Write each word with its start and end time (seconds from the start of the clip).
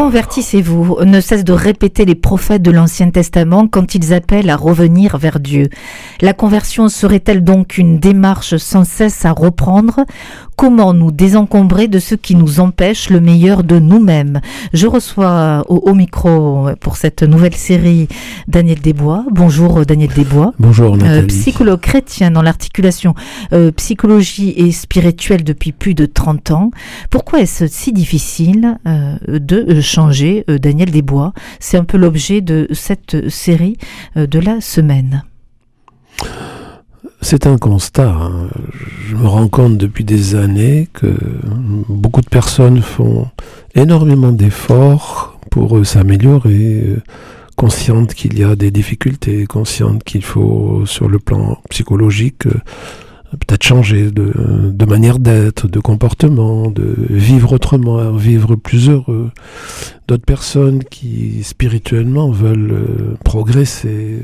Convertissez-vous, 0.00 1.04
ne 1.04 1.20
cesse 1.20 1.44
de 1.44 1.52
répéter 1.52 2.06
les 2.06 2.14
prophètes 2.14 2.62
de 2.62 2.70
l'Ancien 2.70 3.10
Testament 3.10 3.68
quand 3.68 3.94
ils 3.94 4.14
appellent 4.14 4.48
à 4.48 4.56
revenir 4.56 5.18
vers 5.18 5.40
Dieu. 5.40 5.68
La 6.22 6.32
conversion 6.32 6.88
serait-elle 6.88 7.44
donc 7.44 7.76
une 7.76 7.98
démarche 7.98 8.56
sans 8.56 8.84
cesse 8.84 9.26
à 9.26 9.32
reprendre? 9.32 10.06
Comment 10.56 10.92
nous 10.92 11.10
désencombrer 11.10 11.88
de 11.88 11.98
ce 11.98 12.14
qui 12.14 12.34
nous 12.34 12.60
empêche 12.60 13.08
le 13.08 13.20
meilleur 13.20 13.62
de 13.62 13.78
nous-mêmes? 13.78 14.40
Je 14.74 14.86
reçois 14.86 15.64
au, 15.68 15.94
micro 15.94 16.68
pour 16.80 16.96
cette 16.96 17.22
nouvelle 17.22 17.54
série 17.54 18.08
Daniel 18.46 18.80
Desbois. 18.80 19.24
Bonjour 19.30 19.86
Daniel 19.86 20.10
Desbois. 20.14 20.52
Bonjour 20.58 20.98
Nathalie. 20.98 21.24
Euh, 21.24 21.26
psychologue 21.28 21.80
chrétien 21.80 22.30
dans 22.30 22.42
l'articulation 22.42 23.14
euh, 23.54 23.70
psychologie 23.72 24.52
et 24.56 24.70
spirituelle 24.70 25.44
depuis 25.44 25.72
plus 25.72 25.94
de 25.94 26.04
30 26.04 26.50
ans. 26.50 26.70
Pourquoi 27.08 27.40
est-ce 27.40 27.66
si 27.66 27.94
difficile 27.94 28.78
euh, 28.86 29.16
de 29.28 29.80
changer 29.90 30.44
Daniel 30.48 30.90
Desbois 30.90 31.32
C'est 31.58 31.76
un 31.76 31.84
peu 31.84 31.98
l'objet 31.98 32.40
de 32.40 32.68
cette 32.72 33.28
série 33.28 33.76
de 34.16 34.38
la 34.38 34.60
semaine. 34.60 35.24
C'est 37.22 37.46
un 37.46 37.58
constat. 37.58 38.10
Hein. 38.10 38.48
Je 39.08 39.14
me 39.14 39.26
rends 39.26 39.48
compte 39.48 39.76
depuis 39.76 40.04
des 40.04 40.34
années 40.36 40.88
que 40.92 41.14
beaucoup 41.88 42.22
de 42.22 42.28
personnes 42.28 42.80
font 42.80 43.28
énormément 43.74 44.32
d'efforts 44.32 45.38
pour 45.50 45.84
s'améliorer, 45.84 46.82
euh, 46.82 47.02
conscientes 47.56 48.14
qu'il 48.14 48.38
y 48.38 48.44
a 48.44 48.56
des 48.56 48.70
difficultés, 48.70 49.44
conscientes 49.46 50.02
qu'il 50.02 50.22
faut, 50.22 50.86
sur 50.86 51.08
le 51.08 51.18
plan 51.18 51.58
psychologique, 51.68 52.46
euh, 52.46 52.60
peut-être 53.38 53.62
changer 53.62 54.10
de, 54.10 54.32
de 54.72 54.84
manière 54.84 55.18
d'être, 55.18 55.68
de 55.68 55.78
comportement, 55.78 56.70
de 56.70 56.94
vivre 57.10 57.52
autrement, 57.52 58.12
vivre 58.12 58.56
plus 58.56 58.88
heureux. 58.88 59.30
D'autres 60.08 60.24
personnes 60.24 60.82
qui 60.82 61.44
spirituellement 61.44 62.30
veulent 62.30 62.72
euh, 62.72 63.16
progresser 63.24 64.20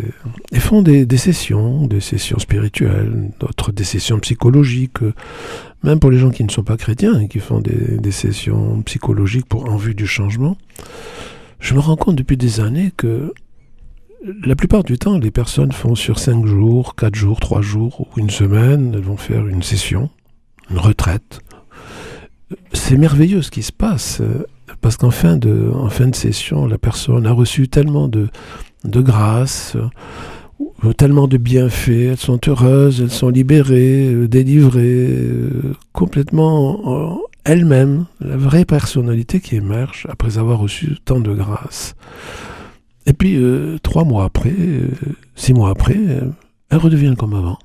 et 0.51 0.59
font 0.59 0.83
des, 0.83 1.07
des, 1.07 1.17
sessions, 1.17 1.87
des 1.87 2.01
sessions 2.01 2.41
spirituelles, 2.41 3.31
d'autres 3.39 3.71
des 3.71 3.85
sessions 3.85 4.19
psychologiques, 4.19 4.99
même 5.85 6.01
pour 6.01 6.11
les 6.11 6.19
gens 6.19 6.31
qui 6.31 6.43
ne 6.43 6.51
sont 6.51 6.65
pas 6.65 6.77
chrétiens 6.77 7.21
et 7.21 7.29
qui 7.29 7.39
font 7.39 7.61
des, 7.61 7.99
des 7.99 8.11
sessions 8.11 8.83
psychologiques 8.83 9.47
pour 9.47 9.71
en 9.71 9.77
vue 9.77 9.95
du 9.95 10.09
changement. 10.09 10.57
Je 11.61 11.75
me 11.75 11.81
rends 11.81 11.97
compte 11.97 12.17
depuis 12.17 12.37
des 12.37 12.61
années 12.61 12.93
que 12.97 13.33
la 14.23 14.57
plupart 14.57 14.85
du 14.85 14.99
temps, 14.99 15.19
les 15.19 15.31
personnes 15.31 15.73
font 15.73 15.95
sur 15.95 16.19
5 16.19 16.47
jours, 16.47 16.95
4 16.97 17.15
jours, 17.15 17.41
3 17.41 17.61
jours 17.61 18.01
ou 18.01 18.21
une 18.21 18.31
semaine, 18.31 18.93
elles 18.95 19.03
vont 19.03 19.17
faire 19.17 19.47
une 19.47 19.63
session, 19.63 20.11
une 20.71 20.79
retraite. 20.79 21.41
C'est 22.73 22.97
merveilleux 22.97 23.43
ce 23.43 23.51
qui 23.51 23.63
se 23.63 23.73
passe, 23.73 24.23
parce 24.81 24.97
qu'en 24.97 25.11
fin 25.11 25.37
de, 25.37 25.71
en 25.75 25.91
fin 25.91 26.09
de 26.09 26.15
session, 26.15 26.67
la 26.67 26.79
personne 26.79 27.27
a 27.27 27.33
reçu 27.33 27.69
tellement 27.69 28.09
de, 28.09 28.29
de 28.85 29.01
grâce, 29.01 29.77
tellement 30.97 31.27
de 31.27 31.37
bienfaits, 31.37 32.11
elles 32.11 32.17
sont 32.17 32.41
heureuses, 32.47 33.01
elles 33.01 33.11
sont 33.11 33.29
libérées, 33.29 34.29
délivrées, 34.29 35.19
complètement 35.93 37.21
elles-mêmes, 37.45 38.07
la 38.21 38.37
vraie 38.37 38.65
personnalité 38.65 39.41
qui 39.41 39.57
émerge 39.57 40.07
après 40.11 40.39
avoir 40.39 40.59
reçu 40.59 40.97
tant 41.05 41.21
de 41.21 41.33
grâce. 41.33 41.95
Et 43.07 43.13
puis, 43.13 43.37
euh, 43.37 43.79
trois 43.83 44.05
mois 44.05 44.25
après, 44.25 44.53
euh, 44.59 44.91
six 45.37 45.55
mois 45.55 45.71
après, 45.71 45.97
euh, 45.97 46.29
elle 46.71 46.79
redevient 46.79 47.15
comme 47.17 47.35
avant. 47.35 47.59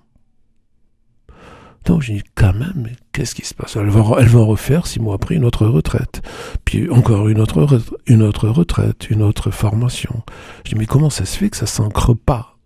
Donc, 1.86 2.04
je 2.04 2.14
dis, 2.14 2.24
quand 2.36 2.54
même, 2.54 2.90
qu'est-ce 3.12 3.34
qui 3.34 3.44
se 3.44 3.56
passe? 3.56 3.76
Elle 3.76 3.90
va, 3.90 4.18
elle 4.20 4.28
refaire, 4.36 4.86
six 4.86 5.00
mois 5.00 5.16
après, 5.16 5.34
une 5.34 5.46
autre 5.46 5.66
retraite. 5.66 6.22
Puis 6.64 6.88
encore 6.92 7.28
une 7.28 7.42
autre, 7.42 7.68
une 8.06 8.22
autre 8.22 8.48
retraite, 8.50 9.10
une 9.10 9.24
autre 9.24 9.50
formation. 9.50 10.22
Je 10.64 10.74
dis, 10.74 10.78
mais 10.78 10.86
comment 10.86 11.10
ça 11.10 11.26
se 11.26 11.36
fait 11.38 11.50
que 11.50 11.58
ça 11.58 11.66
s'ancre 11.66 12.14
pas 12.14 12.58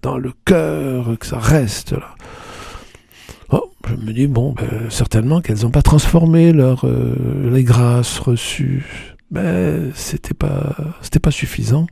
dans 0.00 0.16
le 0.16 0.32
cœur, 0.46 1.18
que 1.18 1.26
ça 1.26 1.38
reste 1.38 1.92
là? 1.92 2.14
Oh, 3.50 3.70
je 3.86 3.94
me 3.96 4.14
dis, 4.14 4.26
bon, 4.26 4.54
ben, 4.54 4.88
certainement 4.88 5.42
qu'elles 5.42 5.64
n'ont 5.64 5.70
pas 5.70 5.82
transformé 5.82 6.54
leur, 6.54 6.86
les 6.86 7.64
grâces 7.64 8.18
reçues. 8.20 9.14
Mais 9.30 9.90
c'était 9.92 10.32
pas, 10.32 10.74
pas 11.22 11.30
suffisant. 11.30 11.86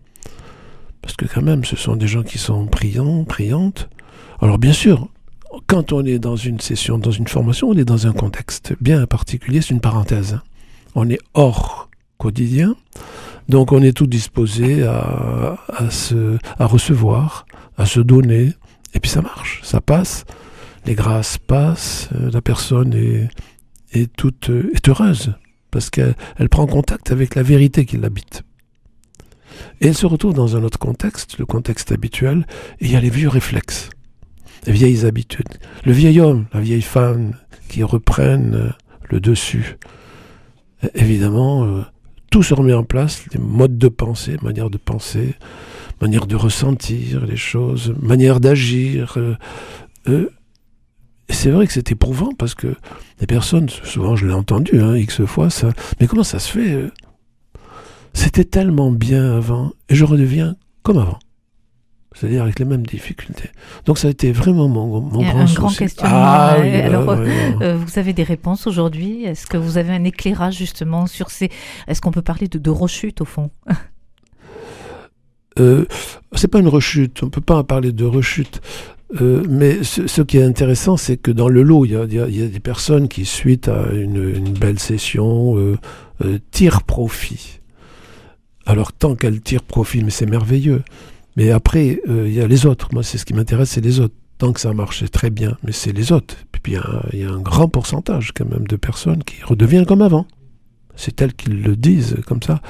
Parce 1.02 1.16
que 1.16 1.24
quand 1.26 1.42
même, 1.42 1.64
ce 1.64 1.76
sont 1.76 1.96
des 1.96 2.06
gens 2.06 2.22
qui 2.22 2.38
sont 2.38 2.66
priants, 2.66 3.24
priantes. 3.24 3.88
Alors 4.40 4.58
bien 4.58 4.72
sûr, 4.72 5.08
quand 5.66 5.92
on 5.92 6.04
est 6.04 6.18
dans 6.18 6.36
une 6.36 6.60
session, 6.60 6.98
dans 6.98 7.10
une 7.10 7.26
formation, 7.26 7.68
on 7.68 7.76
est 7.76 7.84
dans 7.84 8.06
un 8.06 8.12
contexte 8.12 8.74
bien 8.80 9.06
particulier, 9.06 9.60
c'est 9.60 9.74
une 9.74 9.80
parenthèse. 9.80 10.38
On 10.94 11.08
est 11.08 11.20
hors 11.34 11.88
quotidien, 12.18 12.76
donc 13.48 13.72
on 13.72 13.82
est 13.82 13.96
tout 13.96 14.06
disposé 14.06 14.84
à, 14.84 15.56
se, 15.90 16.38
à 16.58 16.66
recevoir, 16.66 17.46
à 17.76 17.86
se 17.86 18.00
donner, 18.00 18.52
et 18.94 19.00
puis 19.00 19.10
ça 19.10 19.22
marche, 19.22 19.60
ça 19.64 19.80
passe, 19.80 20.24
les 20.86 20.94
grâces 20.94 21.38
passent, 21.38 22.10
la 22.12 22.42
personne 22.42 22.94
est, 22.94 23.28
est 23.92 24.14
toute 24.14 24.50
est 24.50 24.88
heureuse, 24.88 25.34
parce 25.70 25.88
qu'elle 25.90 26.48
prend 26.50 26.66
contact 26.66 27.10
avec 27.10 27.34
la 27.34 27.42
vérité 27.42 27.86
qui 27.86 27.96
l'habite. 27.96 28.42
Et 29.80 29.88
elle 29.88 29.96
se 29.96 30.06
retrouve 30.06 30.34
dans 30.34 30.56
un 30.56 30.62
autre 30.62 30.78
contexte, 30.78 31.38
le 31.38 31.46
contexte 31.46 31.92
habituel, 31.92 32.46
et 32.80 32.86
il 32.86 32.92
y 32.92 32.96
a 32.96 33.00
les 33.00 33.10
vieux 33.10 33.28
réflexes, 33.28 33.90
les 34.66 34.72
vieilles 34.72 35.06
habitudes. 35.06 35.58
Le 35.84 35.92
vieil 35.92 36.20
homme, 36.20 36.46
la 36.52 36.60
vieille 36.60 36.82
femme 36.82 37.34
qui 37.68 37.82
reprennent 37.82 38.54
euh, 38.54 38.70
le 39.08 39.20
dessus. 39.20 39.78
Évidemment, 40.94 41.64
euh, 41.64 41.82
tout 42.30 42.42
se 42.42 42.54
remet 42.54 42.74
en 42.74 42.84
place, 42.84 43.24
les 43.32 43.40
modes 43.40 43.78
de 43.78 43.88
pensée, 43.88 44.36
manière 44.42 44.70
de 44.70 44.78
penser, 44.78 45.34
manière 46.00 46.26
de 46.26 46.36
ressentir 46.36 47.26
les 47.26 47.36
choses, 47.36 47.94
manière 48.00 48.40
d'agir. 48.40 49.18
Euh, 50.08 50.28
c'est 51.28 51.50
vrai 51.50 51.66
que 51.66 51.72
c'est 51.72 51.92
éprouvant 51.92 52.32
parce 52.36 52.54
que 52.54 52.74
les 53.20 53.26
personnes, 53.26 53.68
souvent 53.68 54.16
je 54.16 54.26
l'ai 54.26 54.32
entendu, 54.32 54.80
hein, 54.80 54.96
X 54.96 55.24
fois, 55.24 55.50
ça, 55.50 55.70
mais 56.00 56.06
comment 56.06 56.24
ça 56.24 56.38
se 56.38 56.50
fait 56.50 56.90
c'était 58.14 58.44
tellement 58.44 58.90
bien 58.90 59.36
avant, 59.36 59.72
et 59.88 59.94
je 59.94 60.04
redeviens 60.04 60.56
comme 60.82 60.98
avant. 60.98 61.18
C'est-à-dire 62.12 62.42
avec 62.42 62.58
les 62.58 62.64
mêmes 62.64 62.84
difficultés. 62.84 63.50
Donc 63.86 63.98
ça 63.98 64.08
a 64.08 64.10
été 64.10 64.32
vraiment 64.32 64.68
mon, 64.68 65.00
mon 65.00 65.22
grand, 65.22 65.40
un 65.40 65.44
grand 65.44 65.68
questionnement. 65.68 66.16
Ah, 66.16 66.56
Alors, 66.58 67.08
euh, 67.08 67.76
vous 67.76 67.98
avez 68.00 68.12
des 68.12 68.24
réponses 68.24 68.66
aujourd'hui? 68.66 69.24
Est-ce 69.24 69.46
que 69.46 69.56
vous 69.56 69.78
avez 69.78 69.92
un 69.92 70.02
éclairage 70.02 70.56
justement 70.56 71.06
sur 71.06 71.30
ces... 71.30 71.50
Est-ce 71.86 72.00
qu'on 72.00 72.10
peut 72.10 72.22
parler 72.22 72.48
de, 72.48 72.58
de 72.58 72.70
rechute 72.70 73.20
au 73.20 73.24
fond? 73.24 73.50
Euh, 75.58 75.84
C'est 76.34 76.48
pas 76.48 76.60
une 76.60 76.68
rechute, 76.68 77.22
on 77.22 77.28
peut 77.28 77.40
pas 77.40 77.56
en 77.56 77.64
parler 77.64 77.92
de 77.92 78.04
rechute. 78.04 78.60
Euh, 79.20 79.42
mais 79.48 79.82
ce, 79.82 80.22
qui 80.22 80.38
est 80.38 80.44
intéressant, 80.44 80.96
c'est 80.96 81.16
que 81.16 81.32
dans 81.32 81.48
le 81.48 81.62
lot, 81.62 81.84
il 81.84 81.92
y 81.92 81.96
a, 81.96 82.04
y 82.04 82.42
a, 82.42 82.46
des 82.46 82.60
personnes 82.60 83.08
qui, 83.08 83.24
suite 83.24 83.68
à 83.68 83.90
une, 83.92 84.36
une 84.36 84.52
belle 84.52 84.78
session, 84.78 85.58
euh, 85.58 85.76
euh 86.24 86.38
tirent 86.52 86.84
profit 86.84 87.59
alors 88.66 88.92
tant 88.92 89.14
qu'elle 89.14 89.40
tire 89.40 89.62
profit, 89.62 90.02
mais 90.02 90.10
c'est 90.10 90.26
merveilleux. 90.26 90.82
Mais 91.36 91.50
après, 91.50 92.00
euh, 92.08 92.28
il 92.28 92.34
y 92.34 92.40
a 92.40 92.46
les 92.46 92.66
autres. 92.66 92.88
Moi, 92.92 93.02
c'est 93.02 93.18
ce 93.18 93.24
qui 93.24 93.34
m'intéresse, 93.34 93.70
c'est 93.70 93.80
les 93.80 94.00
autres. 94.00 94.14
Tant 94.38 94.52
que 94.52 94.60
ça 94.60 94.72
marche, 94.72 95.00
c'est 95.00 95.08
très 95.08 95.30
bien, 95.30 95.56
mais 95.64 95.72
c'est 95.72 95.92
les 95.92 96.12
autres. 96.12 96.34
Puis 96.62 96.74
il 97.12 97.20
y, 97.20 97.24
a 97.24 97.30
un 97.30 97.40
grand 97.40 97.68
pourcentage 97.68 98.32
quand 98.34 98.48
même 98.48 98.66
de 98.66 98.76
personnes 98.76 99.22
qui 99.24 99.42
redeviennent 99.42 99.86
comme 99.86 100.02
avant. 100.02 100.26
C'est 100.96 101.20
elles 101.22 101.34
qui 101.34 101.50
le 101.50 101.76
disent 101.76 102.16
comme 102.26 102.42
ça. 102.42 102.60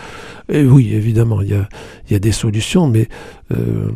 Et 0.48 0.64
oui, 0.64 0.92
évidemment, 0.92 1.42
il 1.42 1.50
y 1.50 1.54
a, 1.54 1.68
y 2.10 2.14
a, 2.14 2.18
des 2.18 2.32
solutions, 2.32 2.88
mais 2.88 3.08
euh, 3.52 3.90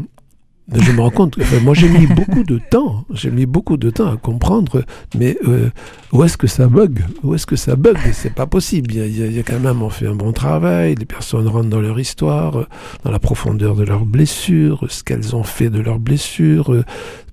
je 0.72 0.92
me 0.92 1.00
rends 1.00 1.10
compte, 1.10 1.38
moi 1.62 1.74
j'ai 1.74 1.88
mis 1.88 2.06
beaucoup 2.06 2.42
de 2.42 2.58
temps, 2.58 3.04
j'ai 3.10 3.30
mis 3.30 3.44
beaucoup 3.44 3.76
de 3.76 3.90
temps 3.90 4.10
à 4.10 4.16
comprendre, 4.16 4.84
mais 5.14 5.36
euh, 5.46 5.70
où 6.12 6.24
est-ce 6.24 6.38
que 6.38 6.46
ça 6.46 6.68
bug? 6.68 7.04
Où 7.22 7.34
est-ce 7.34 7.46
que 7.46 7.56
ça 7.56 7.76
bug? 7.76 7.98
C'est 8.12 8.34
pas 8.34 8.46
possible. 8.46 8.92
Il 8.92 9.34
y, 9.34 9.38
a, 9.38 9.42
quand 9.42 9.60
même, 9.60 9.82
on 9.82 9.90
fait 9.90 10.06
un 10.06 10.14
bon 10.14 10.32
travail, 10.32 10.94
les 10.94 11.04
personnes 11.04 11.48
rentrent 11.48 11.68
dans 11.68 11.80
leur 11.80 12.00
histoire, 12.00 12.66
dans 13.04 13.10
la 13.10 13.18
profondeur 13.18 13.76
de 13.76 13.84
leurs 13.84 14.06
blessures, 14.06 14.86
ce 14.88 15.04
qu'elles 15.04 15.36
ont 15.36 15.42
fait 15.42 15.68
de 15.68 15.80
leurs 15.80 15.98
blessures. 15.98 16.74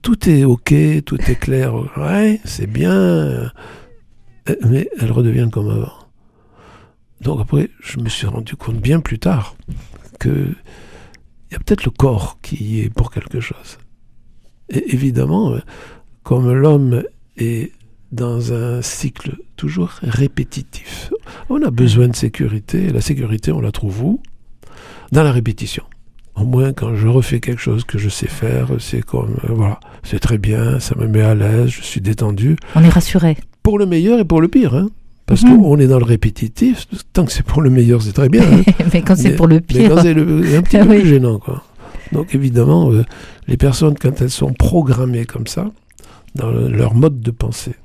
Tout 0.02 0.30
est 0.30 0.44
ok, 0.44 0.74
tout 1.06 1.22
est 1.22 1.40
clair. 1.40 1.74
Ouais, 1.98 2.42
c'est 2.44 2.68
bien, 2.68 3.52
mais 4.68 4.90
elles 5.00 5.12
redeviennent 5.12 5.52
comme 5.52 5.70
avant. 5.70 5.94
Donc 7.22 7.40
après, 7.40 7.70
je 7.82 8.00
me 8.00 8.10
suis 8.10 8.28
rendu 8.28 8.56
compte 8.56 8.78
bien 8.78 9.00
plus 9.00 9.20
tard 9.20 9.56
que 10.20 10.48
peut-être 11.64 11.86
le 11.86 11.92
corps 11.92 12.38
qui 12.42 12.56
y 12.64 12.82
est 12.82 12.90
pour 12.90 13.12
quelque 13.12 13.40
chose. 13.40 13.78
Et 14.70 14.94
évidemment, 14.94 15.54
euh, 15.54 15.60
comme 16.24 16.52
l'homme 16.52 17.04
est 17.38 17.72
dans 18.12 18.54
un 18.54 18.82
cycle 18.82 19.38
toujours 19.56 19.92
répétitif, 20.02 21.12
on 21.50 21.62
a 21.62 21.72
besoin 21.72 22.08
de 22.08 22.16
sécurité, 22.16 22.86
et 22.86 22.90
la 22.90 23.02
sécurité, 23.02 23.52
on 23.52 23.62
la 23.62 23.72
trouve 23.72 24.04
où? 24.04 24.22
Dans 25.12 25.24
la 25.24 25.32
répétition. 25.32 25.84
Au 26.36 26.46
moins, 26.46 26.74
quand 26.74 26.96
je 26.96 27.08
refais 27.08 27.40
quelque 27.40 27.62
chose 27.62 27.84
que 27.84 27.98
je 27.98 28.10
sais 28.10 28.28
faire, 28.28 28.70
c'est 28.80 29.04
comme, 29.04 29.38
euh, 29.44 29.54
voilà, 29.54 29.80
c'est 30.04 30.20
très 30.20 30.38
bien, 30.38 30.80
ça 30.80 30.96
me 30.96 31.08
met 31.08 31.22
à 31.22 31.36
l'aise, 31.36 31.70
je 31.70 31.82
suis 31.82 32.02
détendu. 32.02 32.56
On 32.76 32.84
est 32.84 32.90
rassuré. 32.90 33.38
Pour 33.64 33.78
le 33.78 33.86
meilleur 33.86 34.20
et 34.20 34.26
pour 34.26 34.42
le 34.42 34.48
pire, 34.48 34.76
hein. 34.76 34.90
Parce 35.32 35.44
Mhm. 35.44 35.62
qu'on 35.62 35.78
est 35.80 35.88
dans 35.88 35.98
le 36.00 36.04
répétitif, 36.06 36.88
tant 37.14 37.24
que 37.26 37.32
c'est 37.32 37.46
pour 37.46 37.62
le 37.62 37.70
meilleur, 37.70 38.02
c'est 38.02 38.12
très 38.12 38.28
bien. 38.28 38.44
hein. 38.44 38.62
mais 38.94 39.02
quand 39.02 39.16
c'est 39.16 39.36
pour 39.36 39.48
le 39.48 39.56
Mais 39.56 39.62
pire. 39.62 39.90
quand 39.90 40.02
c'est 40.02 40.12
un 40.12 40.62
petit 40.62 40.78
Ah 40.78 40.84
peu 40.86 40.92
oui. 40.92 41.00
plus 41.00 41.08
gênant, 41.10 41.40
quoi. 41.40 41.64
Donc 42.12 42.36
évidemment, 42.36 42.92
euh, 42.92 43.06
les 43.48 43.56
personnes, 43.56 43.96
quand 43.98 44.22
elles 44.22 44.30
sont 44.30 44.52
programmées 44.54 45.24
comme 45.26 45.48
ça, 45.48 45.72
dans 46.36 46.52
le- 46.52 46.68
leur 46.70 46.94
mode 46.96 47.22
de 47.22 47.32
pensée, 47.32 47.76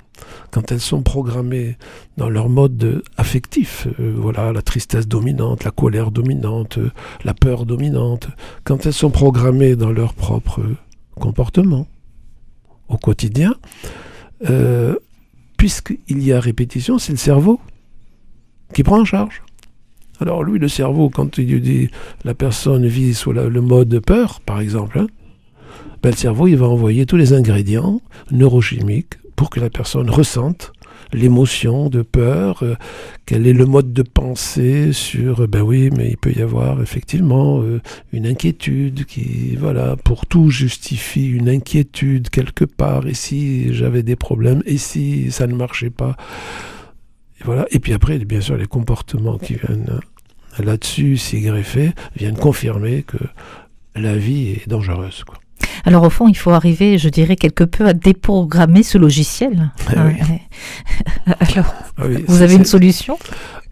quand 0.50 0.72
elles 0.72 0.80
sont 0.80 1.02
programmées 1.02 1.76
dans 2.16 2.28
leur 2.28 2.48
mode 2.48 2.82
euh, 2.82 3.02
affectif, 3.16 3.86
euh, 4.00 4.12
voilà, 4.16 4.52
la 4.52 4.62
tristesse 4.62 5.06
dominante, 5.06 5.62
la 5.62 5.70
colère 5.70 6.10
dominante, 6.10 6.78
euh, 6.78 6.90
la 7.24 7.34
peur 7.34 7.64
dominante, 7.66 8.26
quand 8.64 8.86
elles 8.86 8.92
sont 8.92 9.10
programmées 9.10 9.76
dans 9.76 9.92
leur 9.92 10.12
propre 10.14 10.62
comportement 11.20 11.86
au 12.88 12.96
quotidien, 12.96 13.54
euh, 14.50 14.96
puisqu'il 15.66 16.22
y 16.22 16.32
a 16.32 16.38
répétition, 16.38 16.96
c'est 16.96 17.10
le 17.10 17.18
cerveau 17.18 17.58
qui 18.72 18.84
prend 18.84 19.00
en 19.00 19.04
charge. 19.04 19.42
Alors 20.20 20.44
lui, 20.44 20.60
le 20.60 20.68
cerveau, 20.68 21.10
quand 21.10 21.38
il 21.38 21.60
dit 21.60 21.90
la 22.22 22.34
personne 22.34 22.86
vit 22.86 23.14
sous 23.14 23.32
le 23.32 23.60
mode 23.60 23.98
peur, 23.98 24.40
par 24.42 24.60
exemple, 24.60 25.00
hein, 25.00 25.08
ben, 26.04 26.10
le 26.10 26.16
cerveau, 26.16 26.46
il 26.46 26.54
va 26.54 26.68
envoyer 26.68 27.04
tous 27.04 27.16
les 27.16 27.32
ingrédients 27.32 28.00
neurochimiques 28.30 29.14
pour 29.34 29.50
que 29.50 29.58
la 29.58 29.68
personne 29.68 30.08
ressente 30.08 30.72
l'émotion 31.12 31.88
de 31.88 32.02
peur, 32.02 32.62
euh, 32.62 32.74
quel 33.24 33.46
est 33.46 33.52
le 33.52 33.66
mode 33.66 33.92
de 33.92 34.02
pensée 34.02 34.92
sur, 34.92 35.42
euh, 35.42 35.46
ben 35.46 35.62
oui, 35.62 35.90
mais 35.96 36.10
il 36.10 36.16
peut 36.16 36.32
y 36.32 36.42
avoir 36.42 36.82
effectivement 36.82 37.60
euh, 37.62 37.80
une 38.12 38.26
inquiétude 38.26 39.04
qui, 39.04 39.56
voilà, 39.56 39.96
pour 39.96 40.26
tout 40.26 40.50
justifie 40.50 41.28
une 41.28 41.48
inquiétude 41.48 42.30
quelque 42.30 42.64
part, 42.64 43.06
et 43.06 43.14
si 43.14 43.72
j'avais 43.74 44.02
des 44.02 44.16
problèmes, 44.16 44.62
et 44.66 44.78
si 44.78 45.30
ça 45.30 45.46
ne 45.46 45.54
marchait 45.54 45.90
pas? 45.90 46.16
Et 47.40 47.44
voilà. 47.44 47.66
Et 47.70 47.78
puis 47.78 47.92
après, 47.92 48.18
bien 48.18 48.40
sûr, 48.40 48.56
les 48.56 48.66
comportements 48.66 49.38
qui 49.38 49.54
viennent 49.54 50.00
là-dessus 50.58 51.16
s'y 51.18 51.40
greffer 51.40 51.92
viennent 52.16 52.36
confirmer 52.36 53.02
que 53.02 53.18
la 53.94 54.16
vie 54.16 54.48
est 54.50 54.68
dangereuse. 54.68 55.24
Quoi. 55.24 55.38
Alors 55.86 56.02
au 56.02 56.10
fond, 56.10 56.28
il 56.28 56.36
faut 56.36 56.50
arriver, 56.50 56.98
je 56.98 57.08
dirais, 57.08 57.36
quelque 57.36 57.64
peu 57.64 57.86
à 57.86 57.92
déprogrammer 57.94 58.82
ce 58.82 58.98
logiciel. 58.98 59.70
Ah 59.88 59.92
Hein, 59.96 60.08
oui. 60.08 60.20
ouais. 60.28 61.34
Alors, 61.40 61.74
Ah 61.96 62.02
oui, 62.08 62.24
vous 62.26 62.42
avez 62.42 62.54
une 62.56 62.64
solution? 62.64 63.16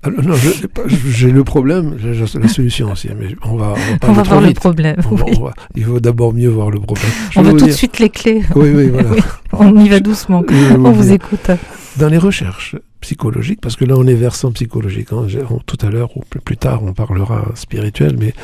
Alors, 0.04 0.22
non, 0.22 0.34
je 0.34 0.62
n'ai 0.62 0.68
pas- 0.68 0.82
j'ai 0.86 1.30
le 1.30 1.42
problème, 1.44 1.96
la 2.40 2.48
solution 2.48 2.92
aussi, 2.92 3.08
mais 3.18 3.34
on 3.42 3.56
va, 3.56 3.68
on 3.68 3.72
va, 3.72 3.98
pas 3.98 4.06
On 4.06 4.10
aller 4.10 4.16
va 4.16 4.22
trop 4.22 4.34
voir 4.34 4.40
le 4.46 4.52
problème. 4.54 4.96
On 5.10 5.14
va- 5.16 5.24
oui. 5.26 5.32
on 5.38 5.44
va- 5.44 5.54
il 5.74 5.84
faut 5.84 5.98
d'abord 6.00 6.32
mieux 6.34 6.48
voir 6.50 6.70
le 6.70 6.78
problème. 6.78 7.10
Je 7.30 7.40
On 7.40 7.42
veut 7.42 7.56
tout 7.56 7.66
de 7.66 7.70
suite 7.72 7.98
les 7.98 8.10
clés. 8.10 8.42
Oui, 8.54 8.70
oui, 8.74 8.88
voilà. 8.90 9.10
Oui. 9.14 9.20
On 9.52 9.76
y 9.84 9.88
va 9.88 10.00
doucement. 10.00 10.42
Je 10.48 10.74
On 10.76 10.92
vous 10.92 11.02
dire. 11.02 11.12
écoute. 11.14 11.50
Dans 11.96 12.08
les 12.08 12.18
recherches 12.18 12.76
psychologiques, 13.00 13.60
parce 13.60 13.76
que 13.76 13.84
là 13.84 13.94
on 13.96 14.06
est 14.06 14.14
versant 14.14 14.50
psychologique, 14.52 15.08
hein, 15.12 15.26
tout 15.66 15.78
à 15.86 15.90
l'heure 15.90 16.16
ou 16.16 16.22
plus, 16.28 16.40
plus 16.40 16.56
tard 16.56 16.82
on 16.82 16.92
parlera 16.92 17.46
spirituel, 17.54 18.16
mais 18.18 18.34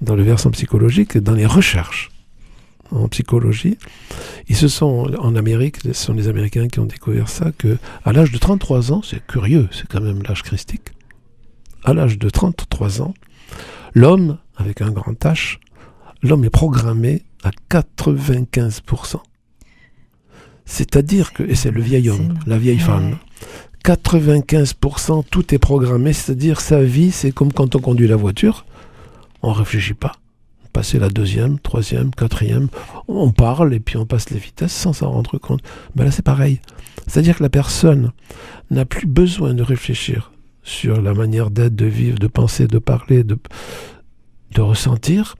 dans 0.00 0.16
le 0.16 0.22
versant 0.22 0.50
psychologique, 0.50 1.16
dans 1.18 1.34
les 1.34 1.46
recherches 1.46 2.10
en 2.90 3.08
psychologie, 3.08 3.78
ils 4.48 4.56
se 4.56 4.68
sont, 4.68 5.10
en 5.18 5.36
Amérique, 5.36 5.78
ce 5.82 5.92
sont 5.92 6.12
les 6.12 6.28
Américains 6.28 6.68
qui 6.68 6.80
ont 6.80 6.86
découvert 6.86 7.28
ça, 7.28 7.52
que 7.56 7.78
à 8.04 8.12
l'âge 8.12 8.32
de 8.32 8.38
33 8.38 8.92
ans, 8.92 9.02
c'est 9.02 9.24
curieux, 9.26 9.68
c'est 9.72 9.86
quand 9.88 10.00
même 10.00 10.22
l'âge 10.22 10.42
christique, 10.42 10.90
à 11.84 11.94
l'âge 11.94 12.18
de 12.18 12.30
33 12.30 13.02
ans, 13.02 13.14
l'homme, 13.94 14.38
avec 14.56 14.80
un 14.80 14.90
grand 14.90 15.12
H, 15.24 15.58
l'homme 16.22 16.44
est 16.44 16.50
programmé 16.50 17.22
à 17.42 17.50
95%. 17.70 19.20
C'est-à-dire 20.64 21.32
que, 21.32 21.44
et 21.44 21.54
c'est 21.54 21.70
le 21.70 21.80
vieil 21.80 22.10
homme, 22.10 22.34
la 22.46 22.58
vieille 22.58 22.80
femme, 22.80 23.18
95% 23.84 25.24
tout 25.30 25.54
est 25.54 25.58
programmé, 25.58 26.12
c'est-à-dire 26.12 26.60
sa 26.60 26.82
vie, 26.82 27.12
c'est 27.12 27.30
comme 27.30 27.52
quand 27.52 27.76
on 27.76 27.78
conduit 27.78 28.08
la 28.08 28.16
voiture, 28.16 28.66
on 29.42 29.52
réfléchit 29.52 29.94
pas. 29.94 30.12
Passer 30.76 30.98
la 30.98 31.08
deuxième, 31.08 31.58
troisième, 31.58 32.10
quatrième, 32.14 32.68
on 33.08 33.32
parle 33.32 33.72
et 33.72 33.80
puis 33.80 33.96
on 33.96 34.04
passe 34.04 34.28
les 34.28 34.38
vitesses 34.38 34.74
sans 34.74 34.92
s'en 34.92 35.10
rendre 35.10 35.38
compte. 35.38 35.62
Ben 35.94 36.04
là 36.04 36.10
c'est 36.10 36.20
pareil. 36.20 36.60
C'est-à-dire 37.06 37.38
que 37.38 37.42
la 37.42 37.48
personne 37.48 38.12
n'a 38.70 38.84
plus 38.84 39.06
besoin 39.06 39.54
de 39.54 39.62
réfléchir 39.62 40.32
sur 40.62 41.00
la 41.00 41.14
manière 41.14 41.50
d'être, 41.50 41.74
de 41.74 41.86
vivre, 41.86 42.18
de 42.18 42.26
penser, 42.26 42.66
de 42.66 42.78
parler, 42.78 43.24
de, 43.24 43.38
de 44.50 44.60
ressentir. 44.60 45.36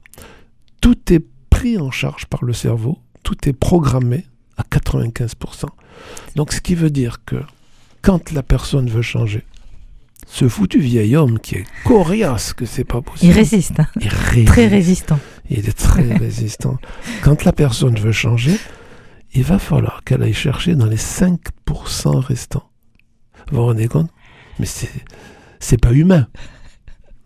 Tout 0.81 1.13
est 1.13 1.23
pris 1.51 1.77
en 1.77 1.91
charge 1.91 2.25
par 2.25 2.43
le 2.43 2.53
cerveau, 2.53 2.97
tout 3.21 3.47
est 3.47 3.53
programmé 3.53 4.25
à 4.57 4.63
95%. 4.63 5.65
Donc 6.35 6.51
ce 6.51 6.61
qui 6.61 6.73
veut 6.73 6.89
dire 6.89 7.23
que 7.25 7.43
quand 8.01 8.31
la 8.31 8.41
personne 8.41 8.89
veut 8.89 9.03
changer, 9.03 9.43
ce 10.29 10.47
foutu 10.49 10.79
vieil 10.79 11.15
homme 11.15 11.39
qui 11.39 11.55
est 11.55 11.63
coriace 11.85 12.53
que 12.53 12.65
c'est 12.65 12.83
pas 12.83 12.97
Il 12.99 13.03
possible. 13.03 13.33
résiste. 13.33 13.79
hein. 13.79 13.87
il 14.01 14.09
résiste. 14.09 14.47
Très 14.47 14.67
résistant. 14.67 15.19
Il 15.49 15.67
est 15.69 15.77
très 15.77 16.13
résistant. 16.17 16.77
Quand 17.23 17.43
la 17.45 17.53
personne 17.53 17.97
veut 17.97 18.11
changer, 18.11 18.57
il 19.33 19.43
va 19.43 19.57
falloir 19.57 20.03
qu'elle 20.03 20.21
aille 20.23 20.33
chercher 20.33 20.75
dans 20.75 20.85
les 20.87 20.97
5% 20.97 22.17
restants. 22.19 22.69
Vous 23.51 23.57
vous 23.57 23.63
rendez 23.65 23.87
compte? 23.87 24.09
Mais 24.59 24.65
c'est 24.65 24.89
c'est 25.59 25.79
pas 25.81 25.91
humain. 25.93 26.27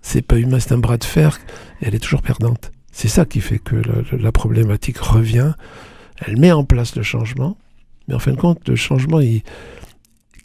C'est 0.01 0.21
pas 0.21 0.37
humain, 0.37 0.59
c'est 0.59 0.73
un 0.73 0.77
bras 0.77 0.97
de 0.97 1.03
fer. 1.03 1.39
Elle 1.81 1.95
est 1.95 1.99
toujours 1.99 2.21
perdante. 2.21 2.71
C'est 2.91 3.07
ça 3.07 3.25
qui 3.25 3.41
fait 3.41 3.59
que 3.59 3.75
la, 3.75 4.01
la- 4.11 4.17
la 4.17 4.31
problématique 4.31 4.97
revient. 4.99 5.53
Elle 6.25 6.37
met 6.37 6.51
en 6.51 6.63
place 6.63 6.95
le 6.95 7.03
changement, 7.03 7.57
mais 8.07 8.13
en 8.13 8.19
fin 8.19 8.31
de 8.31 8.37
compte, 8.37 8.67
le 8.69 8.75
changement, 8.75 9.19
il, 9.19 9.41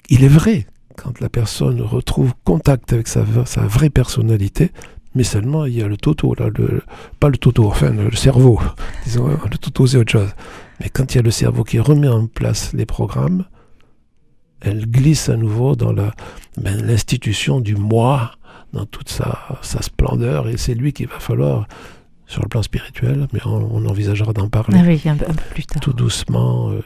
il 0.09 0.25
est 0.25 0.29
vrai 0.29 0.67
quand 0.97 1.21
la 1.21 1.29
personne 1.29 1.81
retrouve 1.81 2.33
contact 2.45 2.93
avec 2.93 3.09
sa, 3.09 3.25
sa 3.45 3.63
vraie 3.63 3.91
personnalité, 3.91 4.73
mais 5.15 5.25
seulement 5.25 5.65
il 5.65 5.75
y 5.75 5.83
a 5.83 5.89
le 5.89 5.97
toto, 5.97 6.35
là, 6.35 6.49
le, 6.57 6.83
pas 7.21 7.29
le 7.29 7.37
toto, 7.39 7.67
enfin 7.67 7.91
le, 7.91 8.05
le 8.09 8.17
cerveau. 8.17 8.61
Disons, 9.05 9.29
hein, 9.29 9.39
le 9.51 9.59
toto 9.59 9.87
c'est 9.87 9.97
autre 9.97 10.13
chose. 10.13 10.31
Mais 10.81 10.89
quand 10.89 11.15
il 11.15 11.17
y 11.17 11.21
a 11.21 11.23
le 11.23 11.31
cerveau 11.31 11.65
qui 11.65 11.79
remet 11.79 12.09
en 12.09 12.27
place 12.27 12.73
les 12.73 12.87
programmes, 12.87 13.45
elle 14.61 14.87
glisse 14.91 15.29
à 15.29 15.37
nouveau 15.37 15.77
dans 15.77 15.93
ben, 15.93 16.13
l'institution 16.87 17.61
du 17.61 17.77
moi, 17.77 18.33
dans 18.73 18.87
toute 18.87 19.09
sa, 19.09 19.59
sa 19.63 19.83
splendeur, 19.83 20.49
et 20.49 20.57
c'est 20.57 20.75
lui 20.75 20.93
qu'il 20.93 21.09
va 21.09 21.19
falloir, 21.19 21.67
sur 22.27 22.43
le 22.43 22.49
plan 22.49 22.63
spirituel, 22.63 23.29
mais 23.33 23.41
on, 23.47 23.69
on 23.73 23.87
envisagera 23.87 24.33
d'en 24.33 24.49
parler 24.49 24.79
Ah 24.81 24.85
oui, 24.85 25.01
un 25.07 25.17
peu, 25.17 25.27
un 25.29 25.35
peu 25.35 25.45
plus 25.51 25.65
tard. 25.65 25.81
tout 25.81 25.93
doucement, 25.93 26.71
euh, 26.71 26.83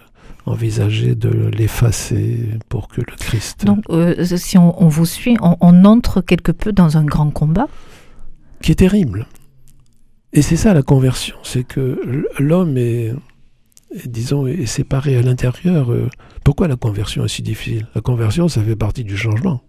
envisager 0.47 1.14
de 1.14 1.50
l'effacer 1.56 2.49
pour 2.68 2.88
que 2.88 3.00
le 3.00 3.16
Christ, 3.18 3.64
Donc, 3.64 3.85
euh, 3.90 4.25
si 4.37 4.56
on, 4.59 4.82
on 4.82 4.88
vous 4.88 5.06
suit, 5.06 5.37
on, 5.42 5.56
on 5.61 5.85
entre 5.85 6.20
quelque 6.20 6.52
peu 6.52 6.73
dans 6.73 6.97
un 6.97 7.04
grand 7.04 7.30
combat. 7.30 7.68
qui 8.62 8.73
est 8.73 8.76
terrible. 8.76 9.26
Et 10.32 10.42
c'est 10.42 10.56
ça 10.56 10.75
la 10.75 10.82
conversion, 10.82 11.37
c'est 11.42 11.64
que 11.64 12.25
l'homme 12.38 12.76
est, 12.78 13.12
est, 13.94 14.06
disons, 14.09 14.47
est 14.47 14.66
séparé 14.66 15.16
à 15.16 15.23
l'intérieur. 15.23 15.90
euh, 15.92 16.09
Pourquoi 16.44 16.68
la 16.68 16.76
conversion 16.76 17.25
est 17.25 17.28
si 17.28 17.42
difficile? 17.42 17.88
La 17.94 18.00
conversion, 18.00 18.49
ça 18.49 18.62
fait 18.62 18.76
partie 18.76 19.02
du 19.04 19.16
changement. 19.16 19.61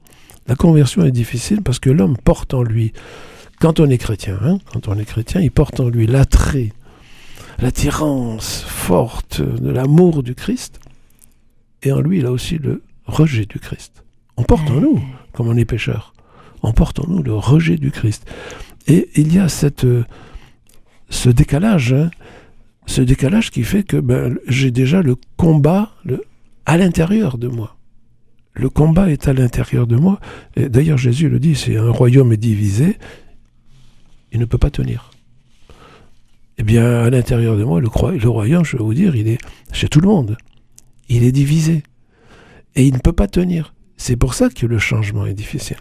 La 0.48 0.56
conversion 0.56 1.04
est 1.06 1.12
difficile 1.12 1.62
parce 1.64 1.80
que 1.80 1.90
l'homme 1.90 2.16
porte 2.18 2.54
en 2.54 2.62
lui, 2.64 2.94
quand 3.60 3.80
on 3.80 3.90
est 3.90 3.98
chrétien, 3.98 4.40
hein, 4.44 4.58
quand 4.72 4.88
on 4.88 4.98
est 4.98 5.06
chrétien, 5.06 5.42
il 5.42 5.52
porte 5.52 5.80
en 5.80 5.90
lui 5.90 6.06
l'attrait, 6.08 6.72
l'attirance 7.62 8.64
forte 8.64 9.42
de 9.42 9.70
l'amour 9.70 10.24
du 10.24 10.36
Christ, 10.36 10.80
et 11.84 11.92
en 11.92 12.02
lui, 12.02 12.20
il 12.20 12.26
a 12.26 12.32
aussi 12.32 12.58
le 12.58 12.84
rejet 13.06 13.46
du 13.46 13.60
Christ. 13.60 14.04
On 14.38 14.44
porte 14.44 14.70
en 14.70 14.82
nous, 14.82 15.02
comme 15.32 15.48
on 15.48 15.58
est 15.58 15.66
pécheur, 15.66 16.14
on 16.64 16.74
porte 16.74 17.00
en 17.00 17.08
nous 17.08 17.24
le 17.24 17.34
rejet 17.34 17.78
du 17.78 17.92
Christ. 17.92 18.30
Et 18.88 19.10
il 19.16 19.34
y 19.34 19.40
a 19.40 19.48
cette, 19.50 19.86
euh, 19.86 20.06
ce 21.10 21.30
décalage, 21.30 21.94
hein, 21.94 22.10
ce 22.86 23.02
décalage 23.02 23.52
qui 23.52 23.64
fait 23.64 23.84
que 23.84 23.98
ben, 23.98 24.38
j'ai 24.48 24.72
déjà 24.72 25.02
le 25.02 25.16
combat 25.38 25.92
le, 26.04 26.24
à 26.66 26.78
l'intérieur 26.78 27.38
de 27.38 27.48
moi. 27.48 27.78
Le 28.54 28.70
combat 28.70 29.10
est 29.10 29.28
à 29.28 29.34
l'intérieur 29.34 29.88
de 29.88 29.96
moi. 29.96 30.20
Et 30.56 30.68
d'ailleurs, 30.68 30.98
Jésus 30.98 31.30
le 31.30 31.40
dit, 31.40 31.56
si 31.56 31.78
un 31.78 31.90
royaume 31.90 32.34
est 32.34 32.38
divisé, 32.38 32.98
il 34.32 34.40
ne 34.40 34.46
peut 34.46 34.58
pas 34.58 34.72
tenir. 34.72 35.11
Bien, 36.72 37.04
à 37.04 37.10
l'intérieur 37.10 37.58
de 37.58 37.66
moi, 37.66 37.82
le, 37.82 37.90
le 38.18 38.30
royaume, 38.30 38.64
je 38.64 38.78
vais 38.78 38.84
vous 38.84 38.94
dire, 38.94 39.14
il 39.18 39.28
est 39.28 39.40
chez 39.74 39.90
tout 39.90 40.00
le 40.00 40.08
monde. 40.08 40.38
Il 41.10 41.26
est 41.26 41.34
divisé. 41.34 41.84
Et 42.76 42.86
il 42.86 42.94
ne 42.94 43.00
peut 43.00 43.12
pas 43.12 43.28
tenir. 43.28 43.74
C'est 43.98 44.16
pour 44.16 44.34
ça 44.34 44.48
que 44.48 44.66
le 44.66 44.80
changement 44.80 45.26
est 45.26 45.34
difficile. 45.34 45.76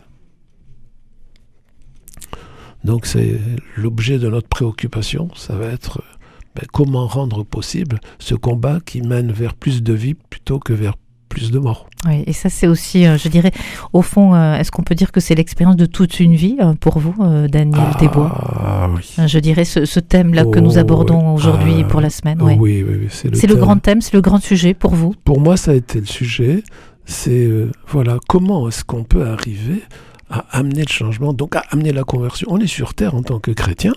Donc 2.82 3.06
c'est 3.06 3.38
l'objet 3.76 4.18
de 4.18 4.28
notre 4.28 4.48
préoccupation, 4.48 5.30
ça 5.36 5.54
va 5.54 5.66
être 5.66 6.00
euh, 6.00 6.16
ben, 6.56 6.66
comment 6.72 7.06
rendre 7.06 7.44
possible 7.44 8.00
ce 8.18 8.34
combat 8.34 8.80
qui 8.84 9.00
mène 9.00 9.30
vers 9.30 9.54
plus 9.54 9.84
de 9.84 9.92
vie 9.92 10.14
plutôt 10.14 10.58
que 10.58 10.72
vers 10.72 10.96
plus 11.30 11.50
de 11.50 11.58
morts. 11.58 11.86
Oui, 12.06 12.24
et 12.26 12.34
ça 12.34 12.50
c'est 12.50 12.66
aussi, 12.66 13.06
euh, 13.06 13.16
je 13.16 13.28
dirais, 13.28 13.52
au 13.94 14.02
fond, 14.02 14.34
euh, 14.34 14.56
est-ce 14.56 14.70
qu'on 14.70 14.82
peut 14.82 14.94
dire 14.94 15.12
que 15.12 15.20
c'est 15.20 15.34
l'expérience 15.34 15.76
de 15.76 15.86
toute 15.86 16.20
une 16.20 16.34
vie 16.34 16.56
euh, 16.60 16.74
pour 16.74 16.98
vous, 16.98 17.14
Daniel 17.48 17.80
ah, 17.94 17.96
Desbois 17.98 18.90
oui. 18.94 19.26
Je 19.26 19.38
dirais 19.38 19.64
ce, 19.64 19.86
ce 19.86 20.00
thème-là 20.00 20.44
que 20.44 20.58
Oh, 20.58 20.62
nous 20.62 20.76
abordons 20.76 21.28
oui. 21.30 21.34
aujourd'hui 21.36 21.74
Ah, 21.84 21.88
pour 21.88 22.00
la 22.02 22.10
semaine. 22.10 22.42
ouais. 22.42 22.56
Oui, 22.60 22.84
oui, 22.86 22.96
oui, 23.02 23.08
c'est 23.10 23.46
le, 23.46 23.56
grand 23.56 23.76
thème, 23.78 24.02
c'est 24.02 24.12
le 24.14 24.20
grand 24.20 24.42
sujet 24.42 24.74
pour 24.74 24.94
vous. 24.94 25.14
Pour 25.24 25.40
moi, 25.40 25.56
ça 25.56 25.70
a 25.70 25.74
été 25.74 26.00
le 26.00 26.06
sujet. 26.06 26.62
C'est 27.06 27.44
euh, 27.46 27.70
voilà, 27.88 28.18
comment 28.28 28.68
est-ce 28.68 28.84
qu'on 28.84 29.04
peut 29.04 29.26
arriver 29.26 29.82
à 30.30 30.44
amener 30.52 30.82
le 30.82 30.92
changement, 30.92 31.32
donc 31.32 31.56
à 31.56 31.64
amener 31.70 31.92
la 31.92 32.04
conversion. 32.04 32.48
On 32.50 32.58
est 32.58 32.66
sur 32.66 32.94
terre 32.94 33.14
en 33.14 33.22
tant 33.22 33.38
que 33.40 33.50
chrétien. 33.50 33.94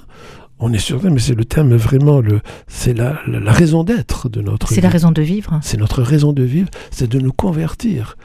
On 0.65 0.72
est 0.72 0.79
sur 0.79 1.03
mais 1.03 1.20
c'est 1.20 1.36
le 1.36 1.43
thème 1.43 1.75
vraiment 1.75 2.22
le, 2.22 2.39
c'est 2.67 2.93
la, 2.93 3.20
la, 3.27 3.41
la 3.41 3.51
raison 3.51 3.84
d'être 3.84 4.29
de 4.29 4.41
notre. 4.41 4.70
C'est 4.70 4.79
la 4.79 4.88
raison 4.88 5.12
de 5.12 5.22
vivre. 5.22 5.60
C'est 5.62 5.75
notre 5.75 6.01
raison 6.01 6.32
de 6.32 6.41
vivre, 6.41 6.70
c'est 6.89 7.10
de 7.10 7.20
nous 7.20 7.34
convertir. 7.34 8.15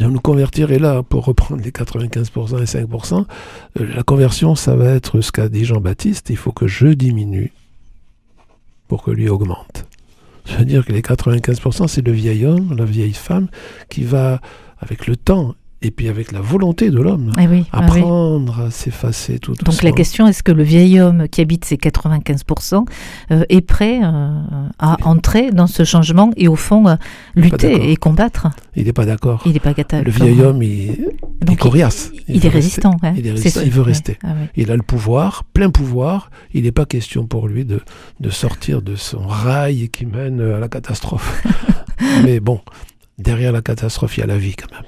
De 0.00 0.06
nous 0.06 0.18
convertir, 0.18 0.72
et 0.72 0.80
là, 0.80 1.04
pour 1.04 1.24
reprendre 1.24 1.62
les 1.62 1.70
95% 1.70 2.60
et 2.60 2.64
5%, 2.64 3.24
euh, 3.78 3.94
la 3.94 4.02
conversion, 4.02 4.56
ça 4.56 4.74
va 4.74 4.86
être 4.86 5.20
ce 5.20 5.30
qu'a 5.30 5.48
dit 5.48 5.64
Jean-Baptiste, 5.64 6.28
il 6.30 6.36
faut 6.36 6.50
que 6.50 6.66
je 6.66 6.88
diminue 6.88 7.52
pour 8.88 9.04
que 9.04 9.12
lui 9.12 9.28
augmente. 9.28 9.86
C'est-à-dire 10.44 10.84
que 10.84 10.90
les 10.90 11.02
95%, 11.02 11.86
c'est 11.86 12.04
le 12.04 12.10
vieil 12.10 12.44
homme, 12.46 12.74
la 12.76 12.84
vieille 12.84 13.12
femme, 13.12 13.46
qui 13.88 14.02
va, 14.02 14.40
avec 14.80 15.06
le 15.06 15.14
temps, 15.14 15.54
et 15.82 15.90
puis 15.90 16.08
avec 16.08 16.32
la 16.32 16.40
volonté 16.40 16.90
de 16.90 17.00
l'homme, 17.00 17.32
Eh 17.38 17.46
oui, 17.46 17.64
ah 17.72 17.80
oui. 17.80 17.98
apprendre 17.98 18.60
à 18.60 18.70
s'effacer 18.70 19.38
tout 19.38 19.52
doucement. 19.52 19.72
Donc 19.72 19.82
la 19.82 19.92
question 19.92 20.26
est-ce 20.28 20.42
que 20.42 20.52
le 20.52 20.62
vieil 20.62 21.00
homme 21.00 21.28
qui 21.28 21.40
habite 21.40 21.64
ces 21.64 21.76
95% 21.76 22.86
euh, 23.30 23.44
est 23.48 23.60
prêt 23.60 24.00
euh, 24.02 24.30
à 24.78 24.96
entrer 25.04 25.50
dans 25.50 25.66
ce 25.66 25.84
changement 25.84 26.30
et 26.36 26.48
au 26.48 26.56
fond 26.56 26.86
euh, 26.88 26.94
lutter 27.34 27.90
et 27.90 27.96
combattre? 27.96 28.48
Il 28.76 28.84
n'est 28.84 28.92
pas 28.92 29.04
d'accord. 29.04 29.42
Il 29.44 29.52
n'est 29.52 29.60
pas. 29.60 29.72
Le 29.72 30.10
vieil 30.10 30.40
homme, 30.42 30.62
il, 30.62 31.08
est 31.50 31.56
coriace. 31.56 32.12
il, 32.28 32.44
est 32.44 32.48
résistant. 32.48 32.96
hein, 33.02 33.14
Il 33.16 33.26
est 33.26 33.30
c'est 33.30 33.34
résistant, 33.36 33.60
sûr. 33.60 33.66
il 33.66 33.72
veut 33.72 33.82
rester. 33.82 34.18
Ah. 34.22 34.34
Il 34.56 34.70
a 34.70 34.76
le 34.76 34.82
pouvoir, 34.82 35.44
plein 35.44 35.70
pouvoir. 35.70 36.30
Il 36.54 36.64
n'est 36.64 36.72
pas 36.72 36.84
question 36.84 37.26
pour 37.26 37.48
lui 37.48 37.64
de, 37.64 37.80
de 38.20 38.30
sortir 38.30 38.82
de 38.82 38.94
son 38.96 39.26
rail 39.26 39.88
qui 39.88 40.06
mène 40.06 40.40
à 40.40 40.58
la 40.58 40.68
catastrophe. 40.68 41.42
Mais 42.24 42.40
bon, 42.40 42.60
derrière 43.22 43.52
la 43.52 43.62
catastrophe, 43.62 44.16
il 44.18 44.20
y 44.20 44.22
a 44.24 44.26
la 44.26 44.38
vie 44.38 44.54
quand 44.54 44.70
même. 44.72 44.84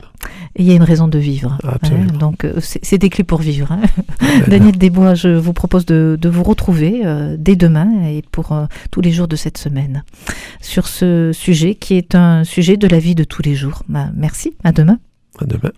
Et 0.57 0.63
il 0.63 0.67
y 0.69 0.73
a 0.73 0.75
une 0.75 0.83
raison 0.83 1.09
de 1.09 1.19
vivre. 1.19 1.59
Absolument. 1.65 2.13
hein, 2.15 2.19
donc 2.19 2.45
euh, 2.45 2.55
c'est 2.61 2.85
c'est 2.85 2.99
des 2.99 3.11
clés 3.11 3.25
pour 3.25 3.41
vivre. 3.41 3.73
hein. 3.73 3.83
Daniel 4.49 4.77
Desbois, 4.77 5.15
je 5.15 5.29
vous 5.29 5.53
propose 5.53 5.85
de, 5.87 6.17
de 6.21 6.29
vous 6.29 6.43
retrouver 6.43 7.03
euh, 7.05 7.37
dès 7.39 7.57
demain 7.57 8.05
et 8.07 8.23
pour 8.31 8.53
euh, 8.53 8.67
tous 8.91 9.01
les 9.01 9.11
jours 9.13 9.29
de 9.29 9.37
cette 9.37 9.59
semaine 9.59 10.05
sur 10.61 10.87
ce 10.87 11.31
sujet 11.33 11.75
qui 11.75 11.95
est 11.95 12.15
un 12.15 12.45
sujet 12.45 12.77
de 12.77 12.87
la 12.87 12.99
vie 12.99 13.15
de 13.15 13.25
tous 13.25 13.43
les 13.43 13.55
jours. 13.55 13.83
Bah, 13.89 14.09
merci, 14.15 14.55
à 14.65 14.73
demain. 14.73 14.99
À 15.39 15.45
demain. 15.45 15.73